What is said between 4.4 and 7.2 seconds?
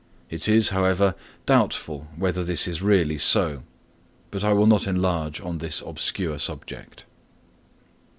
I will not enlarge on this obscure subject.